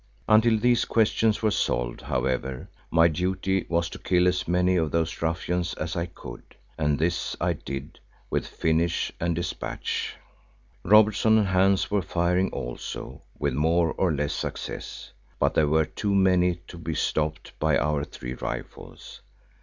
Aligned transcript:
Until 0.27 0.57
these 0.57 0.83
questions 0.85 1.43
were 1.43 1.51
solved, 1.51 2.01
however, 2.01 2.71
my 2.89 3.07
duty 3.07 3.67
was 3.69 3.87
to 3.91 3.99
kill 3.99 4.27
as 4.27 4.47
many 4.47 4.75
of 4.75 4.89
those 4.89 5.21
ruffians 5.21 5.75
as 5.75 5.95
I 5.95 6.07
could, 6.07 6.41
and 6.75 6.97
this 6.97 7.35
I 7.39 7.53
did 7.53 7.99
with 8.31 8.47
finish 8.47 9.11
and 9.19 9.35
despatch. 9.35 10.15
Robertson 10.81 11.37
and 11.37 11.47
Hans 11.49 11.91
were 11.91 12.01
firing 12.01 12.49
also, 12.49 13.21
with 13.37 13.53
more 13.53 13.91
or 13.93 14.11
less 14.11 14.33
success, 14.33 15.11
but 15.37 15.53
there 15.53 15.67
were 15.67 15.85
too 15.85 16.15
many 16.15 16.55
to 16.69 16.79
be 16.79 16.95
stopped 16.95 17.51
by 17.59 17.77
our 17.77 18.03
three 18.03 18.33
rifles. 18.33 19.21